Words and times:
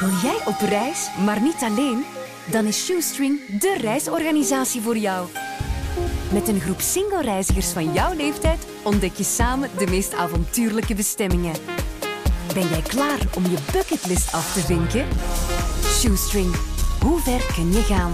Wil 0.00 0.10
jij 0.22 0.38
op 0.44 0.60
reis, 0.68 1.08
maar 1.24 1.40
niet 1.40 1.60
alleen? 1.60 2.04
Dan 2.50 2.64
is 2.64 2.84
Shoestring 2.84 3.58
de 3.60 3.76
reisorganisatie 3.80 4.80
voor 4.80 4.96
jou. 4.96 5.28
Met 6.32 6.48
een 6.48 6.60
groep 6.60 6.80
single-reizigers 6.80 7.68
van 7.68 7.92
jouw 7.92 8.14
leeftijd 8.14 8.66
ontdek 8.82 9.14
je 9.14 9.24
samen 9.24 9.70
de 9.78 9.86
meest 9.86 10.14
avontuurlijke 10.14 10.94
bestemmingen. 10.94 11.54
Ben 12.54 12.68
jij 12.68 12.82
klaar 12.82 13.18
om 13.34 13.42
je 13.42 13.56
bucketlist 13.72 14.32
af 14.32 14.52
te 14.52 14.60
vinken? 14.60 15.06
Shoestring, 15.84 16.54
hoe 17.00 17.20
ver 17.20 17.52
kun 17.54 17.72
je 17.72 17.82
gaan? 17.82 18.12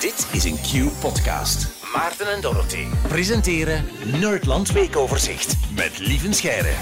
Dit 0.00 0.26
is 0.32 0.44
een 0.44 0.58
Q-podcast. 0.60 1.68
Maarten 1.94 2.32
en 2.34 2.40
Dorothy 2.40 2.86
presenteren 3.08 3.84
Nerdland 4.20 4.72
Weekoverzicht 4.72 5.56
met 5.74 5.98
Lieven 5.98 6.34
Scheire. 6.34 6.74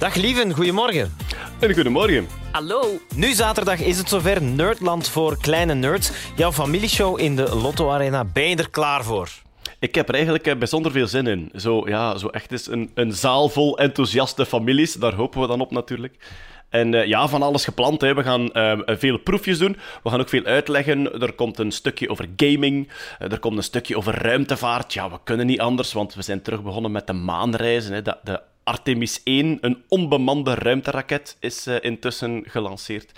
Dag 0.00 0.14
Lieven, 0.14 0.52
goedemorgen. 0.54 1.16
En 1.58 1.74
goedemorgen. 1.74 2.26
Hallo. 2.52 2.98
Nu 3.14 3.32
zaterdag 3.32 3.80
is 3.80 3.98
het 3.98 4.08
zover 4.08 4.42
Nerdland 4.42 5.08
voor 5.08 5.40
kleine 5.40 5.74
nerds. 5.74 6.12
Jouw 6.36 6.52
familieshow 6.52 7.20
in 7.20 7.36
de 7.36 7.56
Lotto 7.56 7.90
Arena. 7.90 8.24
Ben 8.24 8.48
je 8.48 8.56
er 8.56 8.70
klaar 8.70 9.04
voor? 9.04 9.28
Ik 9.78 9.94
heb 9.94 10.08
er 10.08 10.14
eigenlijk 10.14 10.46
eh, 10.46 10.56
bijzonder 10.56 10.92
veel 10.92 11.06
zin 11.06 11.26
in. 11.26 11.50
Zo, 11.56 11.88
ja, 11.88 12.16
zo 12.16 12.28
echt 12.28 12.52
is 12.52 12.66
een, 12.66 12.90
een 12.94 13.12
zaal 13.12 13.48
vol 13.48 13.78
enthousiaste 13.78 14.46
families. 14.46 14.94
Daar 14.94 15.14
hopen 15.14 15.40
we 15.40 15.46
dan 15.46 15.60
op 15.60 15.70
natuurlijk. 15.70 16.16
En 16.68 16.92
uh, 16.92 17.06
ja, 17.06 17.28
van 17.28 17.42
alles 17.42 17.64
gepland. 17.64 18.00
Hè. 18.00 18.14
We 18.14 18.22
gaan 18.22 18.50
uh, 18.52 18.78
veel 18.86 19.18
proefjes 19.18 19.58
doen. 19.58 19.76
We 20.02 20.10
gaan 20.10 20.20
ook 20.20 20.28
veel 20.28 20.44
uitleggen. 20.44 21.20
Er 21.20 21.32
komt 21.32 21.58
een 21.58 21.72
stukje 21.72 22.08
over 22.08 22.28
gaming. 22.36 22.88
Uh, 22.88 23.32
er 23.32 23.38
komt 23.38 23.56
een 23.56 23.62
stukje 23.62 23.96
over 23.96 24.22
ruimtevaart. 24.22 24.92
Ja, 24.92 25.10
we 25.10 25.18
kunnen 25.24 25.46
niet 25.46 25.60
anders, 25.60 25.92
want 25.92 26.14
we 26.14 26.22
zijn 26.22 26.42
terug 26.42 26.62
begonnen 26.62 26.92
met 26.92 27.06
de 27.06 27.12
maanreizen. 27.12 27.92
Hè. 27.92 28.02
De, 28.02 28.16
de 28.24 28.40
Artemis 28.70 29.20
1, 29.24 29.58
een 29.60 29.82
onbemande 29.88 30.54
ruimteraket, 30.54 31.36
is 31.40 31.66
uh, 31.66 31.76
intussen 31.80 32.42
gelanceerd. 32.46 33.12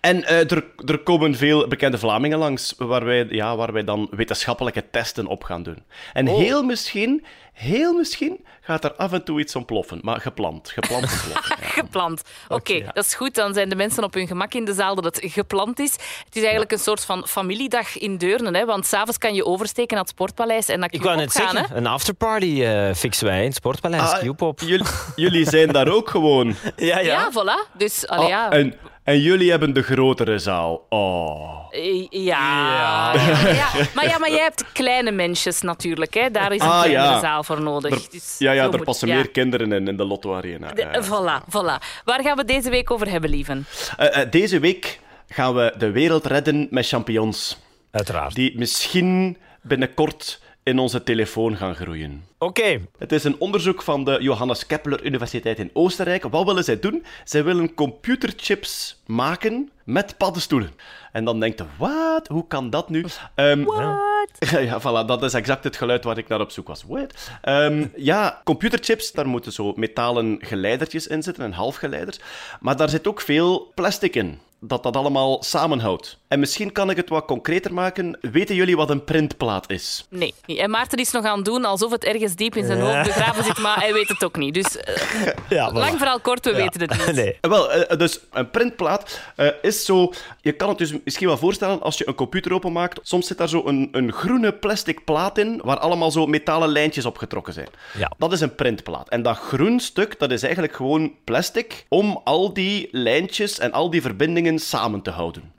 En 0.00 0.16
uh, 0.16 0.50
er, 0.50 0.64
er, 0.86 0.98
komen 0.98 1.34
veel 1.34 1.68
bekende 1.68 1.98
Vlamingen 1.98 2.38
langs, 2.38 2.74
waar 2.78 3.04
wij, 3.04 3.26
ja, 3.30 3.56
waar 3.56 3.72
wij 3.72 3.84
dan 3.84 4.08
wetenschappelijke 4.10 4.84
testen 4.90 5.26
op 5.26 5.44
gaan 5.44 5.62
doen. 5.62 5.82
En 6.12 6.28
oh. 6.28 6.38
heel 6.38 6.62
misschien, 6.62 7.24
heel 7.52 7.92
misschien 7.92 8.44
gaat 8.70 8.84
er 8.84 8.94
af 8.94 9.12
en 9.12 9.24
toe 9.24 9.40
iets 9.40 9.56
ontploffen. 9.56 9.98
Maar 10.02 10.20
gepland. 10.20 10.70
Gepland. 10.70 11.08
Ja. 11.30 11.56
gepland. 11.60 12.22
Oké, 12.44 12.54
okay, 12.54 12.76
ja. 12.76 12.90
dat 12.92 13.04
is 13.04 13.14
goed. 13.14 13.34
Dan 13.34 13.54
zijn 13.54 13.68
de 13.68 13.74
mensen 13.74 14.04
op 14.04 14.14
hun 14.14 14.26
gemak 14.26 14.54
in 14.54 14.64
de 14.64 14.74
zaal 14.74 14.94
dat 14.94 15.04
het 15.04 15.20
gepland 15.22 15.78
is. 15.78 15.92
Het 16.24 16.36
is 16.36 16.40
eigenlijk 16.40 16.70
ja. 16.70 16.76
een 16.76 16.82
soort 16.82 17.04
van 17.04 17.26
familiedag 17.26 17.98
in 17.98 18.16
Deurne. 18.16 18.58
Hè? 18.58 18.64
Want 18.64 18.86
s'avonds 18.86 19.18
kan 19.18 19.34
je 19.34 19.44
oversteken 19.44 19.94
naar 19.94 20.04
het 20.04 20.12
Sportpaleis 20.12 20.68
en 20.68 20.78
naar 20.78 20.92
Ik 20.92 21.02
wou 21.02 21.16
net 21.16 21.32
zeggen, 21.32 21.66
hè? 21.68 21.76
een 21.76 21.86
afterparty 21.86 22.46
uh, 22.46 22.94
fixen 22.94 23.26
wij 23.26 23.38
in 23.38 23.46
het 23.46 23.54
Sportpaleis. 23.54 24.10
Ah, 24.10 24.30
Q-pop. 24.30 24.60
Jullie, 24.60 24.86
jullie 25.16 25.48
zijn 25.48 25.68
daar 25.68 25.88
ook 25.88 26.10
gewoon. 26.10 26.46
ja, 26.76 26.98
ja. 26.98 27.00
ja, 27.00 27.30
voilà. 27.32 27.76
Dus, 27.76 28.06
allee, 28.06 28.28
ja. 28.28 28.50
En, 28.50 28.74
en 29.02 29.20
jullie 29.20 29.50
hebben 29.50 29.72
de 29.72 29.82
grotere 29.82 30.38
zaal. 30.38 30.86
Oh. 30.88 31.72
Ja. 32.10 32.10
ja. 32.10 33.12
ja. 33.52 33.68
Maar 33.94 34.08
ja, 34.08 34.18
maar 34.18 34.30
jij 34.30 34.42
hebt 34.42 34.72
kleine 34.72 35.10
mensjes 35.10 35.60
natuurlijk. 35.60 36.14
Hè. 36.14 36.30
Daar 36.30 36.52
is 36.52 36.60
een 36.60 36.68
ah, 36.68 36.82
kleinere 36.82 37.12
ja. 37.12 37.20
zaal 37.20 37.44
voor 37.44 37.60
nodig. 37.62 37.92
Er, 37.92 38.10
dus 38.10 38.36
ja, 38.38 38.52
ja, 38.52 38.64
er 38.64 38.70
moet, 38.70 38.84
passen 38.84 39.08
ja. 39.08 39.14
meer 39.14 39.30
kinderen 39.30 39.72
in, 39.72 39.88
in 39.88 39.96
de 39.96 40.04
Lotto 40.04 40.34
Arena. 40.34 40.72
De, 40.72 41.04
voilà, 41.04 41.44
voilà. 41.48 42.02
Waar 42.04 42.22
gaan 42.22 42.36
we 42.36 42.44
deze 42.44 42.70
week 42.70 42.90
over 42.90 43.10
hebben, 43.10 43.30
lieven? 43.30 43.66
Uh, 44.00 44.06
uh, 44.06 44.30
deze 44.30 44.58
week 44.58 45.00
gaan 45.28 45.54
we 45.54 45.74
de 45.78 45.90
wereld 45.90 46.26
redden 46.26 46.66
met 46.70 46.86
champignons. 46.86 47.58
Uiteraard. 47.90 48.34
Die 48.34 48.58
misschien 48.58 49.36
binnenkort 49.62 50.40
in 50.62 50.78
onze 50.78 51.02
telefoon 51.02 51.56
gaan 51.56 51.74
groeien. 51.74 52.24
Oké. 52.38 52.60
Okay. 52.60 52.88
Het 52.98 53.12
is 53.12 53.24
een 53.24 53.36
onderzoek 53.38 53.82
van 53.82 54.04
de 54.04 54.18
Johannes 54.20 54.66
Kepler 54.66 55.04
Universiteit 55.04 55.58
in 55.58 55.70
Oostenrijk. 55.72 56.22
Wat 56.22 56.44
willen 56.44 56.64
zij 56.64 56.80
doen? 56.80 57.04
Zij 57.24 57.44
willen 57.44 57.74
computerchips 57.74 59.02
maken 59.06 59.70
met 59.84 60.16
paddenstoelen. 60.16 60.70
En 61.12 61.24
dan 61.24 61.40
denkt 61.40 61.58
je, 61.58 61.64
wat? 61.78 62.28
Hoe 62.28 62.46
kan 62.46 62.70
dat 62.70 62.88
nu? 62.88 63.04
Um, 63.34 63.64
What? 63.64 64.08
Ja, 64.50 64.80
voilà, 64.80 65.06
dat 65.06 65.22
is 65.22 65.34
exact 65.34 65.64
het 65.64 65.76
geluid 65.76 66.04
waar 66.04 66.18
ik 66.18 66.28
naar 66.28 66.40
op 66.40 66.50
zoek 66.50 66.68
was. 66.68 66.84
What? 66.88 67.14
Um, 67.44 67.92
ja, 67.96 68.40
computerchips, 68.44 69.12
daar 69.12 69.26
moeten 69.26 69.52
zo 69.52 69.72
metalen 69.76 70.38
geleidertjes 70.40 71.06
in 71.06 71.22
zitten, 71.22 71.44
en 71.44 71.52
halfgeleiders. 71.52 72.18
Maar 72.60 72.76
daar 72.76 72.88
zit 72.88 73.08
ook 73.08 73.20
veel 73.20 73.72
plastic 73.74 74.16
in 74.16 74.38
dat 74.60 74.82
dat 74.82 74.96
allemaal 74.96 75.42
samenhoudt. 75.42 76.18
En 76.28 76.38
misschien 76.38 76.72
kan 76.72 76.90
ik 76.90 76.96
het 76.96 77.08
wat 77.08 77.24
concreter 77.24 77.74
maken. 77.74 78.18
Weten 78.20 78.54
jullie 78.54 78.76
wat 78.76 78.90
een 78.90 79.04
printplaat 79.04 79.70
is? 79.70 80.06
Nee. 80.10 80.34
En 80.46 80.70
Maarten 80.70 80.98
is 80.98 81.10
nog 81.10 81.24
aan 81.24 81.36
het 81.36 81.44
doen 81.44 81.64
alsof 81.64 81.90
het 81.90 82.04
ergens 82.04 82.34
diep 82.34 82.56
in 82.56 82.66
zijn 82.66 82.78
ja. 82.78 82.84
hoofd 82.84 83.06
begraven 83.06 83.44
zit, 83.44 83.58
maar 83.58 83.80
hij 83.80 83.92
weet 83.92 84.08
het 84.08 84.24
ook 84.24 84.36
niet. 84.36 84.54
Dus 84.54 84.76
uh, 84.76 85.26
ja, 85.58 85.70
voilà. 85.70 85.74
lang 85.74 85.98
verhaal 85.98 86.20
kort, 86.20 86.44
we 86.44 86.50
ja. 86.50 86.56
weten 86.56 86.80
het 86.80 86.90
niet. 86.90 87.16
Nee. 87.20 87.38
Wel, 87.40 87.76
uh, 87.76 87.98
dus 87.98 88.20
een 88.32 88.50
printplaat 88.50 89.20
uh, 89.36 89.48
is 89.62 89.84
zo... 89.84 90.12
Je 90.40 90.52
kan 90.52 90.68
het 90.68 90.78
dus 90.78 90.94
misschien 91.04 91.26
wel 91.26 91.36
voorstellen 91.36 91.82
als 91.82 91.98
je 91.98 92.08
een 92.08 92.14
computer 92.14 92.52
openmaakt. 92.52 92.98
Soms 93.02 93.26
zit 93.26 93.38
daar 93.38 93.48
zo 93.48 93.66
een, 93.66 93.88
een 93.92 94.12
groene 94.12 94.52
plastic 94.52 95.04
plaat 95.04 95.38
in, 95.38 95.60
waar 95.64 95.78
allemaal 95.78 96.10
zo 96.10 96.26
metalen 96.26 96.68
lijntjes 96.68 97.04
op 97.04 97.18
getrokken 97.18 97.52
zijn. 97.52 97.68
Ja. 97.98 98.12
Dat 98.18 98.32
is 98.32 98.40
een 98.40 98.54
printplaat. 98.54 99.08
En 99.08 99.22
dat 99.22 99.36
groen 99.36 99.80
stuk, 99.80 100.18
dat 100.18 100.30
is 100.30 100.42
eigenlijk 100.42 100.74
gewoon 100.74 101.12
plastic 101.24 101.86
om 101.88 102.20
al 102.24 102.52
die 102.52 102.88
lijntjes 102.90 103.58
en 103.58 103.72
al 103.72 103.90
die 103.90 104.02
verbindingen 104.02 104.49
samen 104.58 105.02
te 105.02 105.10
houden. 105.10 105.52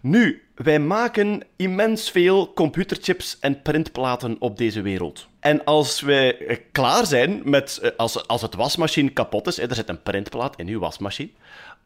Nu, 0.00 0.42
wij 0.54 0.78
maken 0.78 1.42
immens 1.56 2.10
veel 2.10 2.52
computerchips 2.52 3.38
en 3.40 3.62
printplaten 3.62 4.36
op 4.38 4.56
deze 4.58 4.80
wereld. 4.82 5.26
En 5.40 5.64
als 5.64 6.00
wij 6.00 6.60
klaar 6.72 7.06
zijn 7.06 7.40
met... 7.44 7.92
Als, 7.96 8.26
als 8.26 8.42
het 8.42 8.54
wasmachine 8.54 9.10
kapot 9.10 9.46
is... 9.46 9.58
Er 9.58 9.74
zit 9.74 9.88
een 9.88 10.02
printplaat 10.02 10.56
in 10.56 10.68
uw 10.68 10.78
wasmachine. 10.78 11.30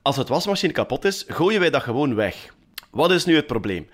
Als 0.03 0.17
het 0.17 0.29
wasmachine 0.29 0.73
kapot 0.73 1.05
is, 1.05 1.25
gooien 1.29 1.61
wij 1.61 1.71
dat 1.71 1.83
gewoon 1.83 2.15
weg. 2.15 2.55
Wat 2.91 3.11
is 3.11 3.25
nu 3.25 3.37
het 3.37 3.47
probleem? 3.47 3.89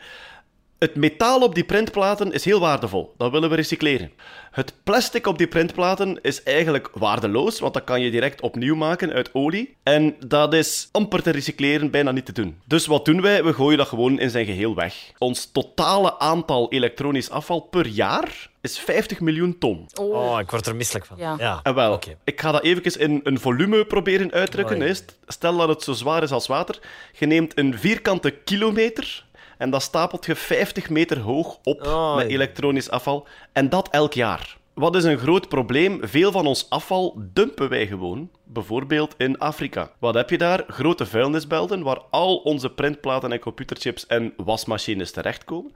Het 0.78 0.94
metaal 0.94 1.40
op 1.40 1.54
die 1.54 1.64
printplaten 1.64 2.32
is 2.32 2.44
heel 2.44 2.60
waardevol. 2.60 3.14
Dat 3.16 3.30
willen 3.30 3.50
we 3.50 3.56
recycleren. 3.56 4.10
Het 4.50 4.74
plastic 4.84 5.26
op 5.26 5.38
die 5.38 5.46
printplaten 5.46 6.18
is 6.22 6.42
eigenlijk 6.42 6.88
waardeloos, 6.92 7.58
want 7.58 7.74
dat 7.74 7.84
kan 7.84 8.00
je 8.00 8.10
direct 8.10 8.40
opnieuw 8.40 8.74
maken 8.74 9.12
uit 9.12 9.30
olie. 9.32 9.76
En 9.82 10.16
dat 10.26 10.54
is 10.54 10.88
amper 10.92 11.22
te 11.22 11.30
recycleren, 11.30 11.90
bijna 11.90 12.10
niet 12.10 12.24
te 12.24 12.32
doen. 12.32 12.60
Dus 12.64 12.86
wat 12.86 13.04
doen 13.04 13.20
wij? 13.20 13.44
We 13.44 13.52
gooien 13.52 13.78
dat 13.78 13.88
gewoon 13.88 14.20
in 14.20 14.30
zijn 14.30 14.46
geheel 14.46 14.74
weg. 14.74 15.12
Ons 15.18 15.50
totale 15.52 16.18
aantal 16.18 16.72
elektronisch 16.72 17.30
afval 17.30 17.60
per 17.60 17.86
jaar 17.86 18.50
is 18.60 18.78
50 18.78 19.20
miljoen 19.20 19.58
ton. 19.58 19.88
Oh, 20.00 20.32
oh 20.32 20.40
ik 20.40 20.50
word 20.50 20.66
er 20.66 20.76
misselijk 20.76 21.06
van. 21.06 21.16
Ja. 21.18 21.34
ja. 21.38 21.60
En 21.62 21.74
wel, 21.74 21.92
okay. 21.92 22.16
ik 22.24 22.40
ga 22.40 22.52
dat 22.52 22.62
even 22.62 23.00
in 23.00 23.20
een 23.24 23.40
volume 23.40 23.84
proberen 23.84 24.32
uitdrukken. 24.32 24.82
Oh, 24.82 24.94
Stel 25.26 25.56
dat 25.56 25.68
het 25.68 25.82
zo 25.82 25.92
zwaar 25.92 26.22
is 26.22 26.30
als 26.30 26.46
water. 26.46 26.78
Je 27.18 27.26
neemt 27.26 27.58
een 27.58 27.78
vierkante 27.78 28.30
kilometer 28.30 29.26
en 29.58 29.70
dat 29.70 29.82
stapelt 29.82 30.26
je 30.26 30.34
50 30.34 30.90
meter 30.90 31.18
hoog 31.18 31.58
op 31.62 31.86
oh, 31.86 32.16
met 32.16 32.28
elektronisch 32.28 32.90
afval. 32.90 33.26
En 33.52 33.68
dat 33.68 33.88
elk 33.90 34.12
jaar. 34.12 34.56
Wat 34.78 34.96
is 34.96 35.04
een 35.04 35.18
groot 35.18 35.48
probleem? 35.48 35.98
Veel 36.02 36.32
van 36.32 36.46
ons 36.46 36.70
afval 36.70 37.14
dumpen 37.32 37.68
wij 37.68 37.86
gewoon. 37.86 38.30
Bijvoorbeeld 38.44 39.14
in 39.16 39.38
Afrika. 39.38 39.90
Wat 39.98 40.14
heb 40.14 40.30
je 40.30 40.38
daar? 40.38 40.64
Grote 40.66 41.06
vuilnisbelten 41.06 41.82
waar 41.82 42.00
al 42.10 42.36
onze 42.36 42.70
printplaten 42.70 43.32
en 43.32 43.38
computerchips 43.38 44.06
en 44.06 44.32
wasmachines 44.36 45.10
terechtkomen. 45.10 45.72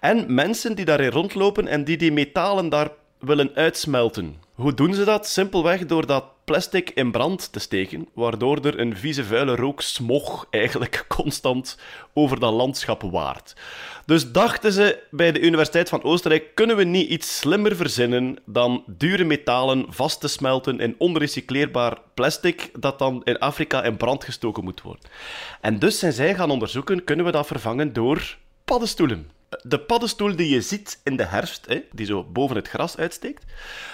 En 0.00 0.34
mensen 0.34 0.74
die 0.74 0.84
daarin 0.84 1.10
rondlopen 1.10 1.66
en 1.66 1.84
die 1.84 1.96
die 1.96 2.12
metalen 2.12 2.68
daar 2.68 2.90
willen 3.18 3.50
uitsmelten. 3.54 4.36
Hoe 4.54 4.74
doen 4.74 4.94
ze 4.94 5.04
dat? 5.04 5.26
Simpelweg 5.26 5.86
door 5.86 6.06
dat 6.06 6.24
plastic 6.46 6.90
in 6.90 7.10
brand 7.10 7.52
te 7.52 7.58
steken, 7.58 8.08
waardoor 8.14 8.64
er 8.64 8.78
een 8.78 8.96
vieze 8.96 9.24
vuile 9.24 9.54
rook 9.54 9.80
smog 9.80 10.46
eigenlijk 10.50 11.04
constant 11.16 11.78
over 12.12 12.40
dat 12.40 12.52
landschap 12.52 13.02
waart. 13.02 13.56
Dus 14.04 14.32
dachten 14.32 14.72
ze 14.72 15.02
bij 15.10 15.32
de 15.32 15.40
Universiteit 15.40 15.88
van 15.88 16.02
Oostenrijk, 16.02 16.54
kunnen 16.54 16.76
we 16.76 16.84
niet 16.84 17.08
iets 17.08 17.38
slimmer 17.38 17.76
verzinnen 17.76 18.38
dan 18.44 18.84
dure 18.86 19.24
metalen 19.24 19.86
vast 19.88 20.20
te 20.20 20.28
smelten 20.28 20.80
in 20.80 20.94
onrecycleerbaar 20.98 21.98
plastic 22.14 22.70
dat 22.78 22.98
dan 22.98 23.20
in 23.24 23.38
Afrika 23.38 23.82
in 23.82 23.96
brand 23.96 24.24
gestoken 24.24 24.64
moet 24.64 24.82
worden. 24.82 25.10
En 25.60 25.78
dus 25.78 25.98
zijn 25.98 26.12
zij 26.12 26.34
gaan 26.34 26.50
onderzoeken, 26.50 27.04
kunnen 27.04 27.24
we 27.24 27.32
dat 27.32 27.46
vervangen 27.46 27.92
door 27.92 28.36
paddenstoelen. 28.64 29.30
De 29.62 29.80
paddenstoel 29.80 30.36
die 30.36 30.48
je 30.48 30.60
ziet 30.60 31.00
in 31.04 31.16
de 31.16 31.24
herfst, 31.24 31.66
hè, 31.66 31.82
die 31.92 32.06
zo 32.06 32.24
boven 32.24 32.56
het 32.56 32.68
gras 32.68 32.96
uitsteekt, 32.96 33.44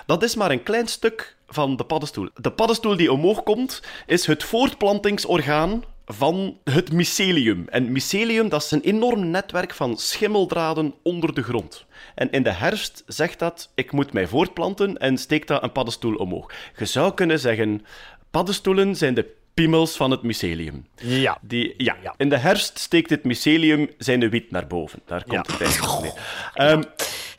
dat 0.06 0.22
is 0.22 0.34
maar 0.34 0.50
een 0.50 0.62
klein 0.62 0.88
stuk 0.88 1.36
van 1.52 1.76
de 1.76 1.84
paddenstoel. 1.84 2.28
De 2.34 2.50
paddenstoel 2.52 2.96
die 2.96 3.12
omhoog 3.12 3.42
komt, 3.42 3.82
is 4.06 4.26
het 4.26 4.44
voortplantingsorgaan 4.44 5.84
van 6.06 6.56
het 6.64 6.92
mycelium. 6.92 7.64
En 7.68 7.92
mycelium, 7.92 8.48
dat 8.48 8.62
is 8.62 8.70
een 8.70 8.80
enorm 8.80 9.30
netwerk 9.30 9.74
van 9.74 9.96
schimmeldraden 9.96 10.94
onder 11.02 11.34
de 11.34 11.42
grond. 11.42 11.84
En 12.14 12.30
in 12.30 12.42
de 12.42 12.50
herfst 12.50 13.02
zegt 13.06 13.38
dat, 13.38 13.70
ik 13.74 13.92
moet 13.92 14.12
mij 14.12 14.26
voortplanten 14.26 14.98
en 14.98 15.18
steekt 15.18 15.48
dat 15.48 15.62
een 15.62 15.72
paddenstoel 15.72 16.14
omhoog. 16.14 16.52
Je 16.76 16.84
zou 16.84 17.14
kunnen 17.14 17.38
zeggen, 17.38 17.84
paddenstoelen 18.30 18.96
zijn 18.96 19.14
de 19.14 19.34
piemels 19.54 19.96
van 19.96 20.10
het 20.10 20.22
mycelium. 20.22 20.86
Ja. 20.96 21.38
Die, 21.40 21.74
ja. 21.76 21.96
ja. 22.02 22.14
In 22.16 22.28
de 22.28 22.36
herfst 22.36 22.78
steekt 22.78 23.10
het 23.10 23.24
mycelium 23.24 23.90
zijn 23.98 24.30
wiet 24.30 24.50
naar 24.50 24.66
boven. 24.66 25.00
Daar 25.06 25.24
komt 25.24 25.46
Ja. 25.46 25.52
het 25.52 25.62
eigenlijk 25.62 26.02
neer. 26.02 26.70
Um, 26.70 26.84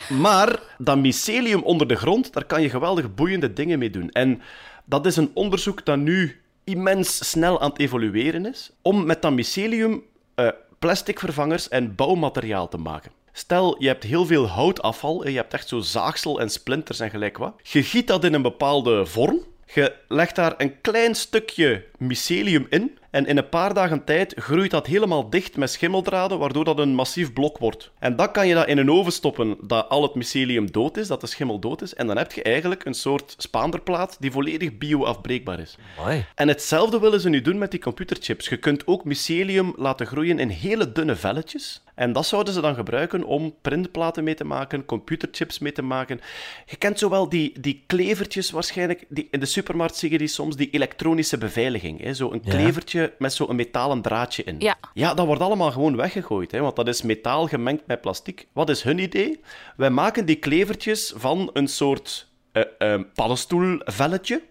maar 0.09 0.59
dat 0.77 0.97
mycelium 0.97 1.61
onder 1.61 1.87
de 1.87 1.95
grond, 1.95 2.33
daar 2.33 2.45
kan 2.45 2.61
je 2.61 2.69
geweldig 2.69 3.13
boeiende 3.13 3.53
dingen 3.53 3.79
mee 3.79 3.89
doen. 3.89 4.09
En 4.09 4.41
dat 4.85 5.05
is 5.05 5.15
een 5.15 5.31
onderzoek 5.33 5.85
dat 5.85 5.97
nu 5.97 6.41
immens 6.63 7.29
snel 7.29 7.61
aan 7.61 7.69
het 7.69 7.79
evolueren 7.79 8.45
is, 8.45 8.71
om 8.81 9.05
met 9.05 9.21
dat 9.21 9.31
mycelium 9.31 10.03
uh, 10.35 10.47
plasticvervangers 10.79 11.69
en 11.69 11.95
bouwmateriaal 11.95 12.67
te 12.67 12.77
maken. 12.77 13.11
Stel, 13.31 13.75
je 13.79 13.87
hebt 13.87 14.03
heel 14.03 14.25
veel 14.25 14.47
houtafval 14.47 15.27
je 15.27 15.35
hebt 15.35 15.53
echt 15.53 15.67
zo 15.67 15.79
zaagsel 15.79 16.39
en 16.39 16.49
splinters 16.49 16.99
en 16.99 17.09
gelijk 17.09 17.37
wat. 17.37 17.53
Je 17.63 17.83
giet 17.83 18.07
dat 18.07 18.23
in 18.23 18.33
een 18.33 18.41
bepaalde 18.41 19.05
vorm. 19.05 19.39
Je 19.73 19.95
legt 20.07 20.35
daar 20.35 20.53
een 20.57 20.81
klein 20.81 21.15
stukje 21.15 21.85
mycelium 21.97 22.65
in. 22.69 22.97
En 23.13 23.25
in 23.25 23.37
een 23.37 23.49
paar 23.49 23.73
dagen 23.73 24.03
tijd 24.03 24.33
groeit 24.37 24.71
dat 24.71 24.87
helemaal 24.87 25.29
dicht 25.29 25.57
met 25.57 25.71
schimmeldraden, 25.71 26.39
waardoor 26.39 26.65
dat 26.65 26.79
een 26.79 26.95
massief 26.95 27.33
blok 27.33 27.57
wordt. 27.57 27.91
En 27.99 28.15
dan 28.15 28.31
kan 28.31 28.47
je 28.47 28.53
dat 28.53 28.67
in 28.67 28.77
een 28.77 28.91
oven 28.91 29.11
stoppen 29.11 29.57
dat 29.61 29.89
al 29.89 30.01
het 30.01 30.15
mycelium 30.15 30.71
dood 30.71 30.97
is, 30.97 31.07
dat 31.07 31.21
de 31.21 31.27
schimmel 31.27 31.59
dood 31.59 31.81
is. 31.81 31.93
En 31.93 32.07
dan 32.07 32.17
heb 32.17 32.31
je 32.31 32.43
eigenlijk 32.43 32.85
een 32.85 32.93
soort 32.93 33.35
spaanderplaat 33.37 34.17
die 34.19 34.31
volledig 34.31 34.77
bio-afbreekbaar 34.77 35.59
is. 35.59 35.77
Mooi. 35.97 36.25
En 36.35 36.47
hetzelfde 36.47 36.99
willen 36.99 37.21
ze 37.21 37.29
nu 37.29 37.41
doen 37.41 37.57
met 37.57 37.71
die 37.71 37.79
computerchips. 37.79 38.49
Je 38.49 38.57
kunt 38.57 38.87
ook 38.87 39.05
mycelium 39.05 39.73
laten 39.75 40.05
groeien 40.05 40.39
in 40.39 40.49
hele 40.49 40.91
dunne 40.91 41.15
velletjes. 41.15 41.83
En 41.95 42.13
dat 42.13 42.25
zouden 42.25 42.53
ze 42.53 42.61
dan 42.61 42.75
gebruiken 42.75 43.23
om 43.23 43.55
printplaten 43.61 44.23
mee 44.23 44.33
te 44.33 44.43
maken, 44.43 44.85
computerchips 44.85 45.59
mee 45.59 45.71
te 45.71 45.81
maken. 45.81 46.19
Je 46.65 46.75
kent 46.75 46.99
zowel 46.99 47.29
die, 47.29 47.59
die 47.59 47.83
klevertjes 47.87 48.51
waarschijnlijk, 48.51 49.05
die, 49.09 49.27
in 49.31 49.39
de 49.39 49.45
supermarkt 49.45 49.95
zie 49.95 50.11
je 50.11 50.17
die 50.17 50.27
soms, 50.27 50.55
die 50.55 50.69
elektronische 50.69 51.37
beveiliging. 51.37 52.01
Hè? 52.01 52.13
Zo 52.13 52.31
een 52.31 52.41
klevertje 52.41 53.13
met 53.17 53.33
zo'n 53.33 53.55
metalen 53.55 54.01
draadje 54.01 54.43
in. 54.43 54.55
Ja. 54.59 54.75
ja, 54.93 55.13
dat 55.13 55.25
wordt 55.25 55.41
allemaal 55.41 55.71
gewoon 55.71 55.95
weggegooid, 55.95 56.51
hè? 56.51 56.59
want 56.59 56.75
dat 56.75 56.87
is 56.87 57.01
metaal 57.01 57.47
gemengd 57.47 57.87
met 57.87 58.01
plastic. 58.01 58.47
Wat 58.53 58.69
is 58.69 58.83
hun 58.83 58.99
idee? 58.99 59.39
Wij 59.75 59.89
maken 59.89 60.25
die 60.25 60.35
klevertjes 60.35 61.13
van 61.15 61.49
een 61.53 61.67
soort 61.67 62.31
uh, 62.53 62.63
uh, 62.79 63.01
paddenstoelvelletje. 63.13 64.41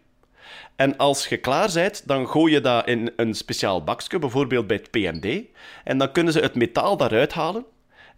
En 0.77 0.97
als 0.97 1.27
je 1.27 1.37
klaar 1.37 1.71
bent, 1.73 2.09
dan 2.09 2.29
gooi 2.29 2.53
je 2.53 2.61
dat 2.61 2.87
in 2.87 3.13
een 3.17 3.35
speciaal 3.35 3.85
bakje, 3.85 4.19
bijvoorbeeld 4.19 4.67
bij 4.67 4.77
het 4.77 4.91
PMD. 4.91 5.43
En 5.85 5.99
dan 5.99 6.13
kunnen 6.13 6.33
ze 6.33 6.41
het 6.41 6.55
metaal 6.55 6.97
daaruit 6.97 7.33
halen. 7.33 7.65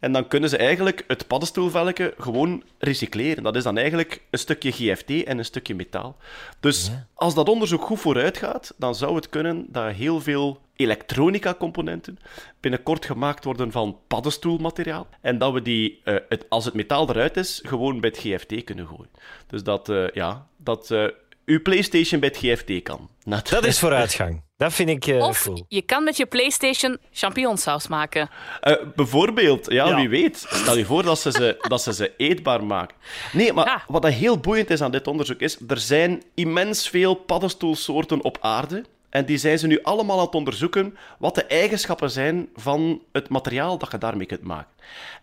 En 0.05 0.13
dan 0.13 0.29
kunnen 0.29 0.49
ze 0.49 0.57
eigenlijk 0.57 1.05
het 1.07 1.27
paddenstoelvelken 1.27 2.13
gewoon 2.19 2.63
recycleren. 2.79 3.43
Dat 3.43 3.57
is 3.57 3.63
dan 3.63 3.77
eigenlijk 3.77 4.23
een 4.31 4.39
stukje 4.39 4.73
GFT 4.73 5.11
en 5.25 5.39
een 5.39 5.45
stukje 5.45 5.75
metaal. 5.75 6.17
Dus 6.61 6.91
als 7.15 7.35
dat 7.35 7.49
onderzoek 7.49 7.83
goed 7.83 8.01
vooruit 8.01 8.39
gaat, 8.39 8.75
dan 8.77 8.95
zou 8.95 9.15
het 9.15 9.29
kunnen 9.29 9.67
dat 9.69 9.93
heel 9.93 10.21
veel 10.21 10.61
elektronica-componenten 10.77 12.19
binnenkort 12.61 13.05
gemaakt 13.05 13.45
worden 13.45 13.71
van 13.71 13.99
paddenstoelmateriaal. 14.07 15.07
En 15.21 15.39
dat 15.39 15.53
we 15.53 15.63
die, 15.63 16.01
uh, 16.05 16.17
het, 16.29 16.47
als 16.49 16.65
het 16.65 16.75
metaal 16.75 17.09
eruit 17.09 17.37
is, 17.37 17.61
gewoon 17.67 18.01
bij 18.01 18.11
het 18.11 18.19
GFT 18.19 18.65
kunnen 18.65 18.87
gooien. 18.87 19.11
Dus 19.47 19.63
dat, 19.63 19.89
uh, 19.89 20.09
ja, 20.09 20.47
dat 20.57 20.91
uh, 20.91 21.09
uw 21.45 21.63
PlayStation 21.63 22.21
bij 22.21 22.29
het 22.29 22.39
GFT 22.39 22.83
kan. 22.83 23.11
Net. 23.25 23.49
Dat 23.49 23.65
is 23.65 23.79
vooruitgang. 23.85 24.43
Dat 24.57 24.73
vind 24.73 24.89
ik 24.89 25.07
uh, 25.07 25.23
of 25.23 25.43
cool. 25.43 25.65
je 25.69 25.83
kan 25.83 26.05
met 26.05 26.17
je 26.17 26.27
PlayStation 26.27 26.99
champignonsaus 27.13 27.89
maken. 27.89 28.29
Uh, 28.63 28.75
bijvoorbeeld, 28.95 29.73
ja, 29.73 29.89
ja, 29.89 29.97
wie 29.97 30.09
weet. 30.09 30.47
Stel 30.49 30.77
je 30.77 30.85
voor 30.85 31.03
dat 31.03 31.19
ze 31.19 31.31
ze, 31.31 31.57
dat 31.69 31.83
ze, 31.83 31.93
ze 31.93 32.13
eetbaar 32.17 32.65
maken. 32.65 32.97
Nee, 33.33 33.53
maar 33.53 33.67
ja. 33.67 33.83
wat 33.89 34.07
heel 34.07 34.39
boeiend 34.39 34.71
is 34.71 34.81
aan 34.83 34.91
dit 34.91 35.07
onderzoek 35.07 35.41
is, 35.41 35.59
er 35.69 35.79
zijn 35.79 36.23
immens 36.35 36.89
veel 36.89 37.15
paddenstoelsoorten 37.15 38.23
op 38.23 38.39
aarde. 38.41 38.85
En 39.11 39.25
die 39.25 39.39
zijn 39.39 39.59
ze 39.59 39.67
nu 39.67 39.83
allemaal 39.83 40.19
aan 40.19 40.25
het 40.25 40.35
onderzoeken 40.35 40.97
wat 41.19 41.35
de 41.35 41.45
eigenschappen 41.45 42.11
zijn 42.11 42.49
van 42.55 43.03
het 43.13 43.29
materiaal 43.29 43.79
dat 43.79 43.91
je 43.91 43.99
daarmee 43.99 44.27
kunt 44.27 44.43
maken. 44.43 44.73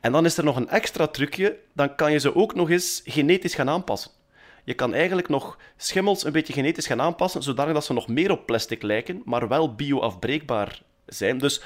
En 0.02 0.12
dan 0.12 0.26
is 0.26 0.38
er 0.38 0.44
nog 0.44 0.56
een 0.56 0.70
extra 0.70 1.08
trucje, 1.08 1.58
dan 1.74 1.96
kan 1.96 2.12
je 2.12 2.20
ze 2.20 2.36
ook 2.36 2.56
nog 2.56 2.70
eens 2.70 3.02
genetisch 3.06 3.56
gaan 3.56 3.70
aanpassen. 3.70 4.12
Je 4.64 4.74
kan 4.74 4.94
eigenlijk 4.94 5.30
nog 5.30 5.58
schimmels 5.78 6.24
een 6.24 6.32
beetje 6.32 6.54
genetisch 6.54 6.88
gaan 6.88 7.02
aanpassen, 7.02 7.44
zodat 7.44 7.86
ze 7.86 7.94
nog 7.94 8.08
meer 8.08 8.32
op 8.32 8.46
plastic 8.46 8.82
lijken, 8.82 9.22
maar 9.26 9.48
wel 9.48 9.76
bio-afbreekbaar 9.76 10.82
zijn. 11.06 11.38
Dus 11.38 11.62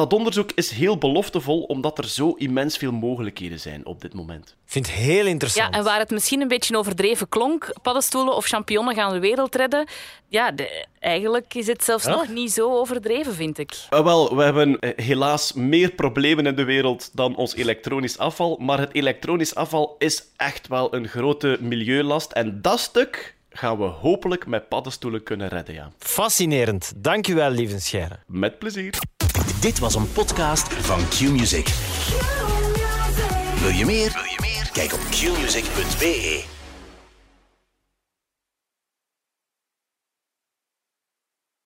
dat 0.00 0.12
onderzoek 0.12 0.52
is 0.54 0.70
heel 0.70 0.98
beloftevol, 0.98 1.62
omdat 1.62 1.98
er 1.98 2.08
zo 2.08 2.30
immens 2.30 2.76
veel 2.76 2.92
mogelijkheden 2.92 3.60
zijn 3.60 3.86
op 3.86 4.00
dit 4.00 4.14
moment. 4.14 4.48
Ik 4.48 4.72
vind 4.72 4.86
het 4.86 4.94
heel 4.94 5.26
interessant. 5.26 5.74
Ja, 5.74 5.78
en 5.78 5.84
waar 5.84 5.98
het 5.98 6.10
misschien 6.10 6.40
een 6.40 6.48
beetje 6.48 6.76
overdreven 6.76 7.28
klonk, 7.28 7.72
paddenstoelen 7.82 8.36
of 8.36 8.46
champignonnen 8.46 8.94
gaan 8.94 9.12
de 9.12 9.18
wereld 9.18 9.54
redden, 9.54 9.86
ja, 10.28 10.50
de, 10.50 10.86
eigenlijk 10.98 11.54
is 11.54 11.66
het 11.66 11.84
zelfs 11.84 12.04
ja? 12.04 12.10
nog 12.10 12.28
niet 12.28 12.52
zo 12.52 12.78
overdreven, 12.78 13.34
vind 13.34 13.58
ik. 13.58 13.72
Uh, 13.90 14.04
wel, 14.04 14.36
we 14.36 14.42
hebben 14.42 14.78
helaas 14.96 15.52
meer 15.52 15.90
problemen 15.90 16.46
in 16.46 16.56
de 16.56 16.64
wereld 16.64 17.10
dan 17.12 17.36
ons 17.36 17.54
elektronisch 17.54 18.18
afval, 18.18 18.56
maar 18.60 18.78
het 18.78 18.94
elektronisch 18.94 19.54
afval 19.54 19.96
is 19.98 20.24
echt 20.36 20.68
wel 20.68 20.94
een 20.94 21.08
grote 21.08 21.58
milieulast 21.60 22.32
en 22.32 22.62
dat 22.62 22.80
stuk 22.80 23.34
gaan 23.50 23.78
we 23.78 23.84
hopelijk 23.84 24.46
met 24.46 24.68
paddenstoelen 24.68 25.22
kunnen 25.22 25.48
redden, 25.48 25.74
ja. 25.74 25.90
Fascinerend. 25.98 26.92
Dank 26.96 27.28
u 27.28 27.34
wel, 27.34 27.50
lieve 27.50 27.80
Scheire. 27.80 28.18
Met 28.26 28.58
plezier. 28.58 28.98
Dit 29.58 29.78
was 29.78 29.94
een 29.94 30.12
podcast 30.12 30.72
van 30.72 31.08
Q-Music. 31.08 31.68
Wil 33.60 33.70
je 33.70 33.84
meer? 33.84 34.12
Wil 34.12 34.24
je 34.24 34.38
meer? 34.40 34.70
Kijk 34.72 34.92
op 34.92 35.00
qmusic.be. 35.10 36.59